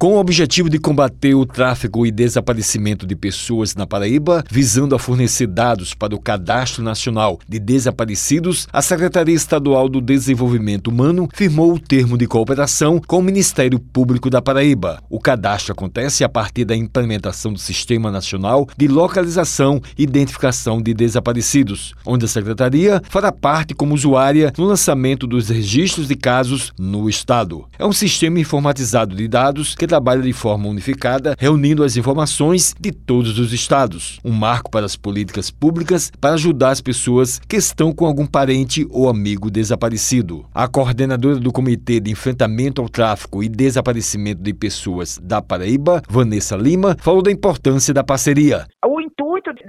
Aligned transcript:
Com 0.00 0.14
o 0.14 0.18
objetivo 0.18 0.70
de 0.70 0.78
combater 0.78 1.34
o 1.34 1.44
tráfico 1.44 2.06
e 2.06 2.10
desaparecimento 2.10 3.06
de 3.06 3.14
pessoas 3.14 3.74
na 3.74 3.86
Paraíba, 3.86 4.42
visando 4.50 4.94
a 4.94 4.98
fornecer 4.98 5.46
dados 5.46 5.92
para 5.92 6.14
o 6.14 6.18
Cadastro 6.18 6.82
Nacional 6.82 7.38
de 7.46 7.58
Desaparecidos, 7.58 8.66
a 8.72 8.80
Secretaria 8.80 9.34
Estadual 9.34 9.90
do 9.90 10.00
Desenvolvimento 10.00 10.88
Humano 10.88 11.28
firmou 11.34 11.74
o 11.74 11.78
termo 11.78 12.16
de 12.16 12.26
cooperação 12.26 12.98
com 13.06 13.18
o 13.18 13.22
Ministério 13.22 13.78
Público 13.78 14.30
da 14.30 14.40
Paraíba. 14.40 15.02
O 15.10 15.20
cadastro 15.20 15.72
acontece 15.72 16.24
a 16.24 16.30
partir 16.30 16.64
da 16.64 16.74
implementação 16.74 17.52
do 17.52 17.58
Sistema 17.58 18.10
Nacional 18.10 18.66
de 18.78 18.88
Localização 18.88 19.82
e 19.98 20.04
Identificação 20.04 20.80
de 20.80 20.94
Desaparecidos, 20.94 21.94
onde 22.06 22.24
a 22.24 22.28
Secretaria 22.28 23.02
fará 23.10 23.30
parte 23.30 23.74
como 23.74 23.94
usuária 23.94 24.50
no 24.56 24.64
lançamento 24.64 25.26
dos 25.26 25.50
registros 25.50 26.08
de 26.08 26.14
casos 26.14 26.72
no 26.78 27.06
Estado. 27.06 27.66
É 27.78 27.84
um 27.84 27.92
sistema 27.92 28.40
informatizado 28.40 29.14
de 29.14 29.28
dados 29.28 29.74
que 29.74 29.89
trabalha 29.90 30.22
de 30.22 30.32
forma 30.32 30.68
unificada, 30.68 31.34
reunindo 31.36 31.82
as 31.82 31.96
informações 31.96 32.76
de 32.78 32.92
todos 32.92 33.40
os 33.40 33.52
estados. 33.52 34.20
Um 34.24 34.30
marco 34.30 34.70
para 34.70 34.86
as 34.86 34.94
políticas 34.94 35.50
públicas 35.50 36.12
para 36.20 36.34
ajudar 36.34 36.70
as 36.70 36.80
pessoas 36.80 37.40
que 37.48 37.56
estão 37.56 37.92
com 37.92 38.06
algum 38.06 38.24
parente 38.24 38.86
ou 38.88 39.08
amigo 39.08 39.50
desaparecido. 39.50 40.46
A 40.54 40.68
coordenadora 40.68 41.40
do 41.40 41.50
Comitê 41.50 41.98
de 41.98 42.08
Enfrentamento 42.08 42.80
ao 42.80 42.88
Tráfico 42.88 43.42
e 43.42 43.48
Desaparecimento 43.48 44.40
de 44.40 44.54
Pessoas 44.54 45.18
da 45.20 45.42
Paraíba, 45.42 46.00
Vanessa 46.08 46.54
Lima, 46.54 46.96
falou 47.00 47.20
da 47.20 47.32
importância 47.32 47.92
da 47.92 48.04
parceria. 48.04 48.68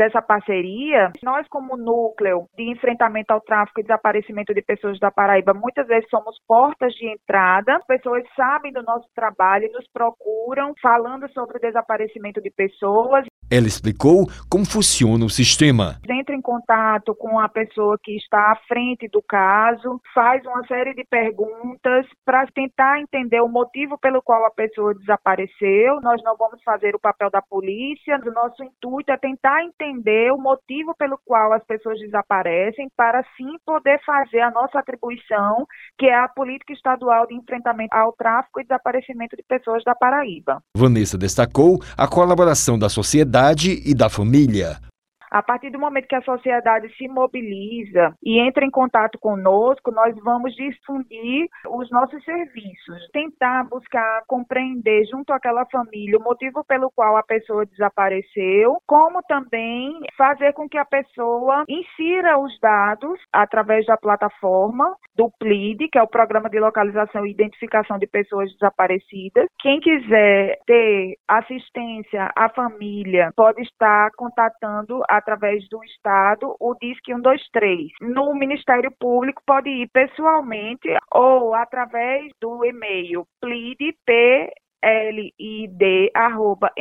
Dessa 0.02 0.20
parceria, 0.20 1.12
nós 1.22 1.48
como 1.48 1.78
núcleo 1.78 2.48
de 2.58 2.72
enfrentamento 2.72 3.32
ao 3.32 3.40
tráfico 3.40 3.80
e 3.82 3.84
desaparecimento 3.84 4.52
de 4.52 4.60
pessoas 4.64 4.98
da 4.98 5.12
Paraíba, 5.12 5.54
muitas 5.54 5.86
vezes 5.86 6.10
somos 6.10 6.40
portas 6.48 6.92
de 6.94 7.08
entrada, 7.08 7.76
as 7.76 7.86
pessoas 7.86 8.24
sabem 8.36 8.74
do 8.74 8.82
nosso 8.82 9.08
trabalho 9.14 9.72
nos 9.72 9.88
procuram 9.94 10.74
falando 10.82 11.32
sobre 11.32 11.60
o 11.60 11.62
desaparecimento 11.62 12.42
de 12.42 12.50
pessoas. 12.50 13.28
Ela 13.52 13.68
explicou 13.68 14.30
como 14.50 14.66
funciona 14.66 15.26
o 15.26 15.30
sistema. 15.30 16.00
Entra 16.10 16.34
em 16.34 16.42
contato 16.42 17.14
com 17.14 17.38
a 17.38 17.50
pessoa 17.50 17.98
que 18.02 18.16
está 18.16 18.54
à 18.54 18.56
frente 18.66 19.10
do 19.10 19.22
caso, 19.22 20.00
faz 20.14 20.42
uma 20.46 20.66
série 20.68 20.94
de 20.94 21.04
perguntas 21.04 22.06
para 22.24 22.48
tentar 22.48 23.02
entender 23.02 23.42
o 23.42 23.50
motivo 23.50 23.98
pelo 23.98 24.22
qual 24.22 24.46
a 24.46 24.52
pessoa 24.52 24.96
desapareceu. 24.96 26.00
Nós 26.02 26.24
não 26.24 26.38
vamos 26.38 26.64
fazer 26.64 26.96
o 26.96 27.00
papel 27.00 27.30
da 27.30 27.42
polícia, 27.42 28.22
o 28.26 28.32
nosso 28.32 28.64
intuito 28.64 29.12
é 29.12 29.18
tentar 29.18 29.66
entender 29.66 30.32
o 30.32 30.38
motivo 30.38 30.96
pelo 30.98 31.20
qual 31.26 31.52
as 31.52 31.64
pessoas 31.66 32.00
desaparecem, 32.00 32.88
para 32.96 33.20
assim 33.20 33.58
poder 33.66 34.00
fazer 34.06 34.40
a 34.40 34.52
nossa 34.52 34.80
atribuição, 34.80 35.66
que 35.98 36.06
é 36.06 36.16
a 36.16 36.30
política 36.30 36.72
estadual 36.72 37.28
de 37.28 37.36
enfrentamento 37.36 37.94
ao 37.94 38.14
tráfico 38.14 38.62
e 38.62 38.64
desaparecimento 38.64 39.36
de 39.36 39.44
pessoas 39.44 39.84
da 39.84 39.94
Paraíba. 39.94 40.64
Vanessa 40.78 41.18
destacou 41.18 41.80
a 41.98 42.08
colaboração 42.08 42.80
da 42.80 42.88
sociedade 42.88 43.41
e 43.86 43.94
da 43.96 44.08
família. 44.08 44.80
A 45.32 45.42
partir 45.42 45.70
do 45.70 45.80
momento 45.80 46.10
que 46.10 46.16
a 46.16 46.22
sociedade 46.22 46.94
se 46.98 47.08
mobiliza 47.08 48.14
e 48.22 48.38
entra 48.38 48.66
em 48.66 48.70
contato 48.70 49.18
conosco, 49.18 49.90
nós 49.90 50.14
vamos 50.22 50.54
difundir 50.56 51.48
os 51.70 51.90
nossos 51.90 52.22
serviços, 52.26 53.10
tentar 53.14 53.64
buscar 53.70 54.24
compreender 54.28 55.06
junto 55.06 55.32
àquela 55.32 55.66
família 55.72 56.18
o 56.18 56.24
motivo 56.24 56.66
pelo 56.66 56.92
qual 56.92 57.16
a 57.16 57.24
pessoa 57.24 57.66
desapareceu, 57.66 58.78
como 58.86 59.24
também 59.24 59.98
fazer 60.18 60.52
com 60.52 60.68
que 60.68 60.78
a 60.78 60.84
pessoa 60.84 61.64
insira 61.70 62.38
os 62.38 62.60
dados 62.60 63.18
através 63.32 63.86
da 63.86 63.96
plataforma 63.96 64.94
do 65.16 65.32
PLID, 65.40 65.88
que 65.90 65.98
é 65.98 66.04
o 66.04 66.08
Programa 66.08 66.50
de 66.50 66.60
Localização 66.60 67.26
e 67.26 67.32
Identificação 67.32 67.98
de 67.98 68.08
Pessoas 68.08 68.52
Desaparecidas. 68.52 69.48
Quem 69.62 69.80
quiser 69.80 70.58
ter 70.66 71.16
assistência 71.26 72.30
à 72.36 72.50
família 72.50 73.32
pode 73.36 73.62
estar 73.62 74.10
contatando 74.18 75.02
a 75.10 75.21
através 75.22 75.68
do 75.70 75.84
Estado 75.84 76.56
o 76.60 76.76
DISC 76.76 77.06
123. 77.06 77.92
No 78.02 78.34
Ministério 78.34 78.92
Público 79.00 79.42
pode 79.46 79.70
ir 79.70 79.90
pessoalmente 79.94 80.90
ou 81.14 81.54
através 81.54 82.32
do 82.42 82.66
e-mail 82.66 83.26
plidp 83.40 84.52
lid.mppb.mp.br 84.84 86.72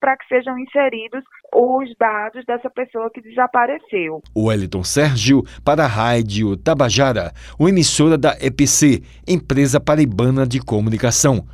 para 0.00 0.16
que 0.16 0.26
sejam 0.28 0.56
inseridos 0.58 1.24
os 1.52 1.92
dados 1.98 2.44
dessa 2.46 2.70
pessoa 2.70 3.10
que 3.12 3.20
desapareceu. 3.20 4.22
Wellington 4.36 4.84
Sérgio 4.84 5.42
para 5.64 5.84
a 5.84 5.88
Rádio 5.88 6.56
Tabajara, 6.56 7.32
uma 7.58 7.70
emissora 7.70 8.16
da 8.16 8.36
EPC, 8.40 9.02
Empresa 9.26 9.80
Paraibana 9.80 10.46
de 10.46 10.60
Comunicação. 10.60 11.44